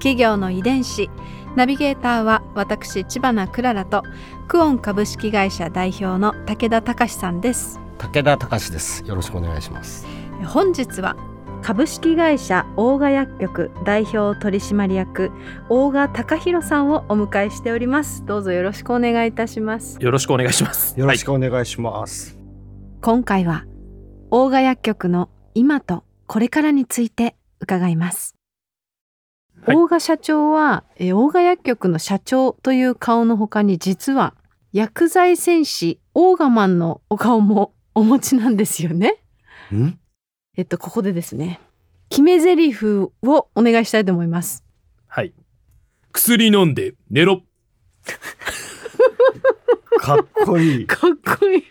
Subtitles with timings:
[0.00, 1.08] 企業の遺伝子。
[1.56, 4.02] ナビゲーターは私千葉なクララと
[4.48, 7.78] クオン株式会社代表の武田隆さんです。
[7.98, 9.04] 武田隆です。
[9.06, 10.06] よろしくお願いします。
[10.46, 11.16] 本日は
[11.62, 15.30] 株式会社大賀薬局代表取締役
[15.68, 18.24] 大賀隆弘さんをお迎えしております。
[18.24, 19.98] どうぞよろしくお願いいたします。
[20.00, 20.98] よろしくお願いします。
[20.98, 22.38] よろしくお願いします、
[23.02, 23.66] 今回は
[24.30, 28.36] 大賀薬局の今とこれからについて伺います、
[29.62, 29.76] はい。
[29.76, 34.34] 大賀社長はえー大賀薬局の社長という顔の他に実は
[34.72, 39.22] 薬剤戦士オーガマンのお顔もお持ちなんですよね。
[39.74, 39.98] ん？
[40.56, 41.60] えっとここでですね。
[42.08, 44.64] 決め台詞をお願いしたいと思います。
[45.06, 45.32] はい。
[46.12, 47.42] 薬飲んで寝ろ。
[49.98, 50.86] かっこいい。
[50.86, 51.64] かっこいい。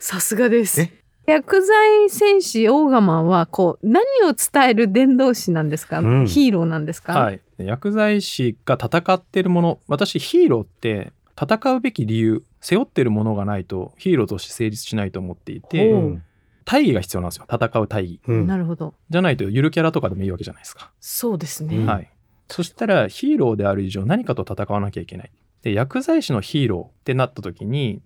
[0.00, 0.80] さすがです。
[0.80, 1.03] え？
[1.26, 7.40] 薬剤戦士オーガマンはこう何を伝える伝道師なんですか、うんヒーローなんですか、はい。
[7.58, 16.22] 薬剤師が戦ってるもの、私ヒーローって戦うべき理由、背負ってるものがないとヒーローとして成立しないと思っていてほう、うん
[16.66, 17.46] 大義が必要なんですよ。
[17.52, 18.20] 戦う大義。
[18.26, 20.90] うんなるほどじゃないとゆるキャラとかでもいいわけじゃないですか。
[20.98, 22.10] そうですね、うんはい。
[22.48, 25.30] そしたらヒーローである以上何かと戦わなきゃいけない。
[25.60, 28.00] で、薬剤師のヒーローってなった時に、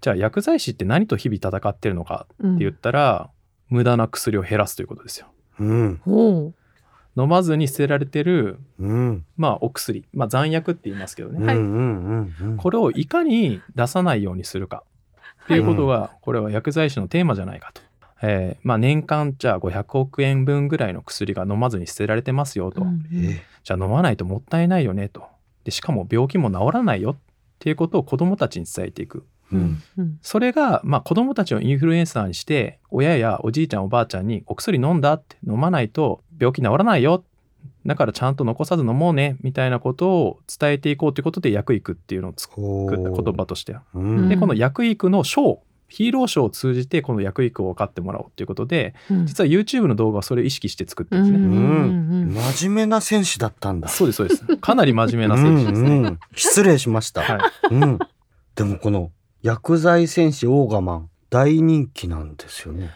[0.00, 2.54] じゃあ薬剤師って何と日々戦ってるのかうん。
[2.56, 3.30] って言ったら、
[3.68, 5.26] 無駄な薬を減らすということですよ。
[5.60, 6.00] うん。
[6.04, 6.52] ほ
[7.16, 9.24] 飲まずに捨てられてる、うん。
[9.36, 12.56] まあ、お薬、まあ、残薬って言いますけどね、はいうんうんうん。
[12.56, 14.84] これをいかに出さないようにするか。
[15.44, 17.82] っていうことが、これは薬剤師のテーマじゃないかと。
[18.20, 23.06] えーまあ、年間じゃあ500億円分ぐらいの薬が飲まずに捨てられてますよと、う、うん。
[23.12, 25.26] えじゃあ飲まないともったいないよねと。
[25.64, 27.16] でしかも病気も治らないよっ
[27.58, 29.82] ていうことを子どもたちに伝えていくうん。
[29.96, 30.18] うん。
[30.22, 35.14] それが、まあ、子どもたちをインフルエンサーにして親やおじいちゃんおばあちゃんにお薬飲んだ？
[35.14, 37.24] って飲まないと病気治らないよ
[37.86, 43.72] だからちゃんと残さず飲もうねみたいなことを伝えていこうということで薬育っていうのを作った言葉として。
[43.72, 44.28] はうん。
[44.28, 49.26] でこの薬育の賞ヒーロー賞を通じてこの薬育を分かってもらおうということでうん。
[49.26, 51.52] 実は YouTube の動画はそれを意識して作ってるんですね、うん。
[51.52, 51.56] う
[52.26, 53.88] ん真面目な戦士だったんだ。
[53.88, 54.56] そうですそうです。
[54.58, 55.82] かなり真面目な選手です。
[55.82, 56.20] ね、うんうん。
[56.34, 57.74] 失礼しました、はい。
[57.74, 57.98] うん、
[58.54, 59.10] でもこの
[59.42, 62.90] 薬剤戦士オーガマン大人気なんですよね。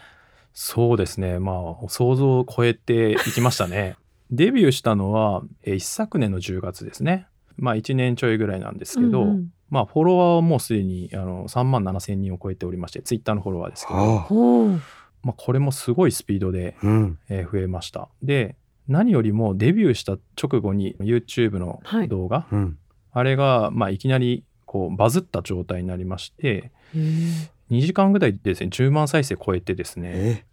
[0.54, 1.38] そうですね。
[1.38, 3.96] まあ想像を超えていきましたね。
[4.30, 7.26] デビューしたのはえー一昨年の10月ですね。
[7.56, 9.52] まあ1年ちょいぐらいなんですけど、うんうん。
[9.70, 14.32] まあフォロワーはもうすでにあの3万7千人を超えておりましてツイッターのフォロワーですけど、はあ。
[15.24, 17.18] まあ、これもすごいスピードで、うん。
[17.28, 18.08] えー増えました。
[18.22, 18.56] で
[18.88, 22.08] 何よりもデビューした直後に YouTube のはい。
[22.08, 22.78] 動画、うん。
[23.12, 27.50] あれがまあいきなりこうバズった状態になりましてへえ。
[27.70, 30.44] 2時間ぐらいでですね10万再生超えてですね、え？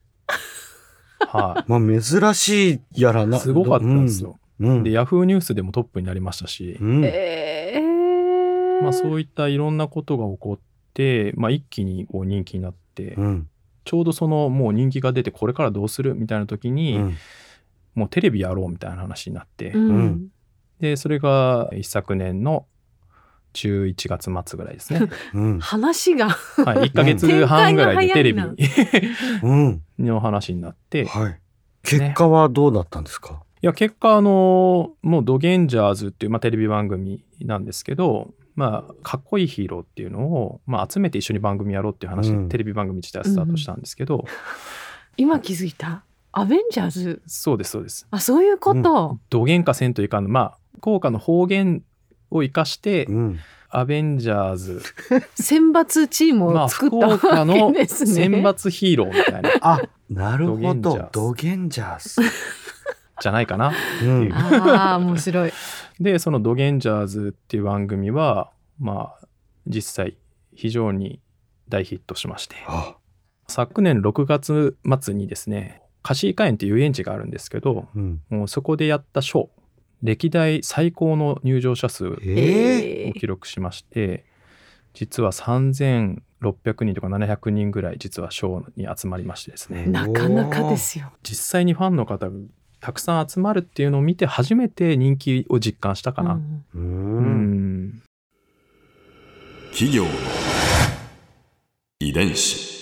[1.25, 3.39] は まあ珍しいやらい、な。
[3.39, 4.37] すごかったんですよ。
[4.59, 4.83] うん、うん。
[4.83, 7.05] で、ヤフーニュースでもトップになりましたし、うん。
[7.05, 8.81] ええ。
[8.81, 10.59] まあ、そういったいろんなことが起こっ
[10.93, 13.47] て、まあ、一気にこう人気になって、うん。
[13.85, 17.15] ちょうどそのもう人気が出てこれからどうするみたいな時に、うん。
[17.95, 19.73] もうテレビやろうみたいな話になって、
[20.79, 22.65] でそれが一昨年の
[23.53, 25.59] 11月末ぐらいですね、うん。
[25.59, 26.29] 話が。
[26.29, 28.41] はい、1ヶ月半ぐらいでテレビ
[29.99, 31.39] の話になって、いはい。
[31.81, 42.49] 結果はどうだったんですか、や結果あのもうドゲンジャーズっていう、まあ、テレビ番組なんですけどまあかっこいいヒーローっていうのを、まあ、集めて一緒に番組やろうっていう話で、うん。
[42.49, 44.25] テレビ番組自体はスタートしたんですけど、
[45.17, 46.03] 今気づいた？
[46.31, 47.21] アベンジャーズ？
[47.25, 48.05] そうですそうです。
[48.11, 51.83] あそういうこと、どげんかせんといかんのまあ効果の方言
[52.31, 53.39] を生かして、うん。
[53.71, 54.81] アベンジャーズ、
[55.35, 59.51] 選抜チームまあ、を作っ福たわ岡のけですね、選抜ヒーローみたいな。
[59.61, 61.09] あなるほど。
[61.11, 62.27] ドゲンジャーズ、
[63.21, 63.71] じゃないかな。
[64.03, 64.33] うん。
[64.33, 65.51] ああ面白い。
[65.99, 69.27] でその「ドゲンジャーズ」っていう番組はまあ
[69.67, 70.17] 実際
[70.55, 71.19] 非常に
[71.67, 72.55] 大ヒットしまして。
[72.67, 72.95] あ。
[73.47, 79.49] 昨年6月末にですね貸井花園っていう遊園地があるんですけどうん、もうそこでやったショー
[80.01, 84.25] 歴代最高の入場者数を記録しまして
[84.93, 86.21] 実は3600
[86.83, 89.85] 人とか700人ぐらい実はショーに集まりましてですね。
[89.85, 91.11] なかなかですよ。
[91.23, 92.27] 実際にファンの方
[92.79, 96.39] たくさん集まるっていうのを見て初めて人気を実感したかな。
[96.73, 98.01] うん。
[99.71, 100.09] 企業の
[101.99, 102.78] 遺伝子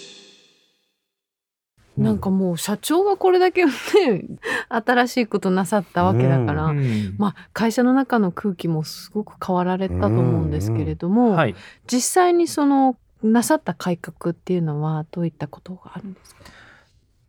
[1.97, 3.71] なんかもう社長がこれだけね
[4.69, 7.15] 新しいことなさったわけだから、うん。
[7.17, 11.55] まあ会社の中の空気もすごく変わられたと思うんですけれども、はい、
[11.91, 16.41] 実際にそのなさった改革っていうのはどういったことがあるんですか、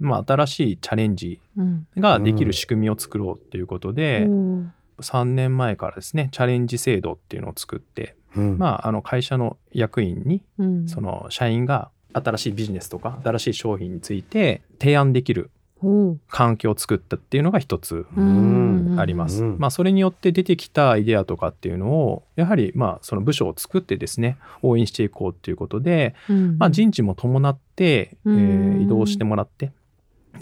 [0.00, 1.86] まあ、新しいチャレンジうん。
[1.96, 4.72] ができる仕組みを作ろうということで、うん。
[5.00, 8.58] 3年前からですねチャレンジ制度っていうのを作って、うん。
[8.58, 10.88] まあ、あの会社の役員にうん。
[10.88, 15.50] その社員が新しいビジネスとか新しい商品について提案できる
[16.28, 18.96] 環境を作ったっていうのが一つうん。
[18.98, 19.44] あります。
[19.44, 19.58] うん。
[19.58, 26.58] まあ、それによって出てきたアイデアとかっていうのをやはりまあその部署を作ってですね応援していこうっていうことで、うん。
[26.58, 29.72] まあ、人事も伴って、え移動してもらって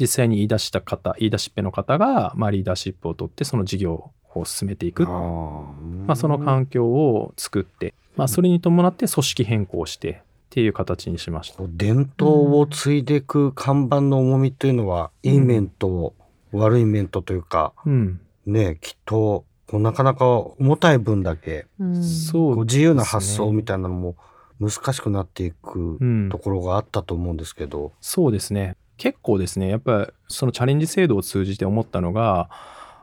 [0.00, 10.22] 実際に言い出した方言い出しっぺの方が、まあ、リーダーシップを取ってその事業を進めていく、まあ、その環境を作って、まあ、それに伴って組織変更して
[10.56, 11.62] っていう形にしました。
[11.68, 16.14] 伝統を継いでいく看板の重みというのは、いい面と
[16.50, 24.16] 悪い面とというかうん、ねきっとなかなか重たい分だけうん自由な発想みたいなのも
[24.58, 26.28] 難しくなっていくうん。
[26.30, 28.76] ところがあったと思うんですけど、そうですね。
[28.96, 29.68] 結構ですね。
[29.68, 32.48] やっぱりそのチャレンジ制度を通じて思ったのが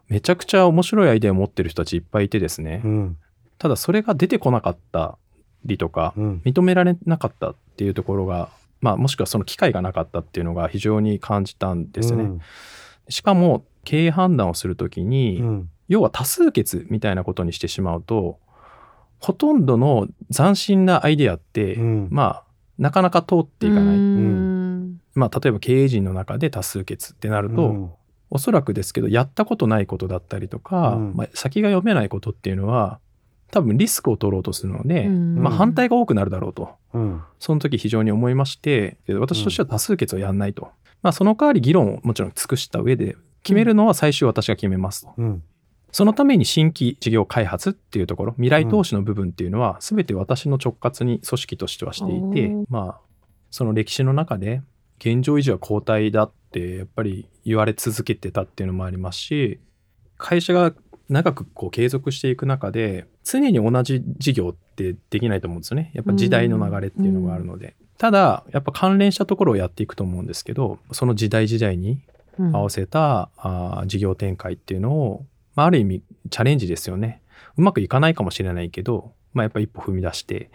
[0.10, 3.18] めちゃくちゃ面白いアイデアを持ってる人たちいっぱいいてですね、うん。
[3.60, 5.20] ただそれが出てこなかった
[5.66, 6.42] りとかうん。
[6.46, 8.50] 認められなかったっていうところが、
[8.82, 12.30] まあ、もしくはその機会がなかったっていうのが非常に感じたんですね。
[13.10, 15.70] しかも経営判断をするときに、うん。
[15.90, 18.40] 要は多数決みたいなことにしてしまうと
[19.20, 22.08] ほとんどの斬新なアイデアって、うん。
[22.12, 22.44] まあ
[22.78, 25.00] なかなか通っていかない、うん。
[25.14, 27.92] まあ、例えば経営陣の中で多数決ってなると、うん。
[28.30, 31.14] おそらくですけどやったことないことだったりとか、うん。
[31.16, 33.00] まあ、先が読めないことっていうのは
[33.54, 35.36] 多分リスクを取ろうとするので、うん。
[35.36, 36.72] まあ、反対が多くなるだろうと。
[36.94, 37.22] うん。
[37.38, 40.70] その時非常に思いましてで私としては多数決をやんないと、
[41.04, 45.14] まあ、その代わり議論をもちろん尽くした上で決めるのは最終私が決めますと。
[45.16, 45.44] うん。
[45.92, 53.02] そのために新規事業開発っていうところ未来投資の部分っていうのは全て私の直轄に組織としてはしていて、まあ
[53.52, 54.64] その歴史の中で
[54.98, 59.60] 現状維持は後退だってやっぱり言われ続けてたっていうのもありますし
[60.18, 60.74] 会社が
[61.10, 72.02] 長くこう継続していく中で常に同じ事業ってできないと思うんですよねやっぱ時代の流れっていうのがあるので、ただやっぱ関連したところをやっていくと思うんですけどその時代時代に
[72.40, 75.26] うん合わせた、あー事業展開っていうのを、
[75.56, 77.22] まあ、ある意味チャレンジですよね。
[77.58, 80.50] うまくいかないかもしれないけど、まあ、やっぱ一歩踏み出して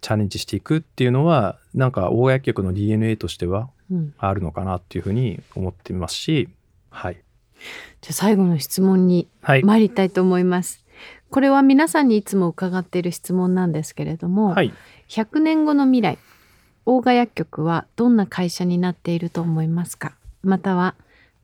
[0.00, 6.48] チャレンジしていくっていうのはなんか大薬局の DNA としてはうんあるのかなっていうふうに思ってますし、
[6.90, 7.22] はい。
[8.00, 9.62] じゃあ最後の質問にはい。
[9.62, 10.84] 参りたいと思います。
[11.30, 14.74] これは皆さんにいつも伺っている質問なんですけれども、はい。
[15.08, 16.18] 100年後の未来
[16.86, 20.16] 大賀薬局はどんな会社になっていると思いますか？
[20.42, 20.96] または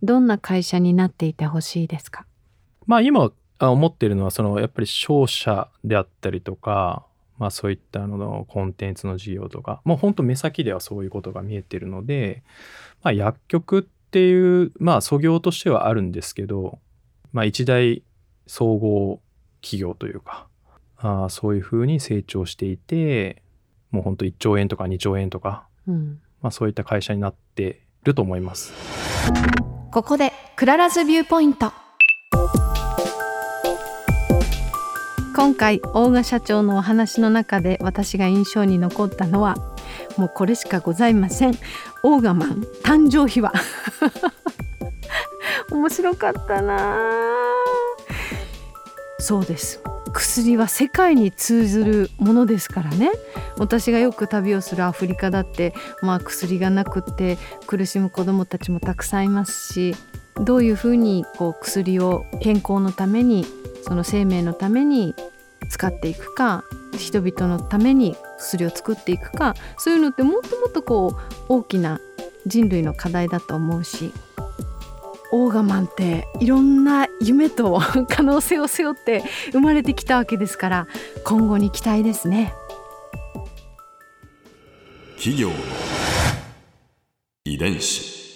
[0.02, 2.26] どんな会社になっていてほしいですか？
[2.86, 7.06] まあ今あ思っているのはそのやっぱり商社であったりとか、
[7.38, 12.42] まあそういったののコンテンツの事業とかもう本当目先ではそういうことが見えてるので、
[13.02, 16.80] まあ、薬局っていうまあ創業としてはあるんですけど、
[17.32, 18.02] まあ、一大
[18.46, 19.20] 総合
[19.66, 20.46] 企業というか
[20.99, 23.42] あーそういうふうに成長していて
[23.90, 26.20] もう本当1兆円とか2兆円とか、うん。
[26.42, 28.73] まあ、そういった会社になってると思います。
[29.90, 31.73] ここでクララズビューポイント。
[35.35, 39.54] 今回大賀社長のお話の中で私が印象に残ったのは
[40.16, 41.54] もうこれしかございません。
[42.02, 43.52] オーガマン誕生秘話。
[45.73, 47.55] 面白かったな
[49.18, 49.80] そうです。
[50.12, 53.11] 薬は世界に通ずるものですからね。
[53.58, 59.94] 私がよく旅をするアフリカだってまあ薬がなくって苦しむ子どもたちもたくさんいますし
[60.37, 63.46] どういうふうにこう薬を健康のために
[63.82, 65.14] その生命のために
[65.68, 66.64] 使っていくか
[66.99, 71.16] 人々のために薬を作っていくかそういうのってもっともっとこ
[71.49, 72.00] う大きな
[72.46, 74.12] 人類の課題だと思うし
[75.33, 80.88] オーガマンっていろんな夢と可能性を背負って生まれてきたわけですから
[81.25, 82.52] 今後に期待ですね。
[85.16, 85.54] 企業の
[87.47, 88.35] 遺伝子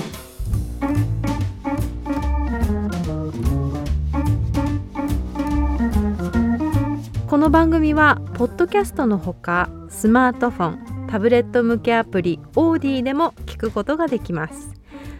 [7.29, 14.80] この番組はポッドキャストのほかスマートフォンタブレット向けアプリオーディでも聞くことができます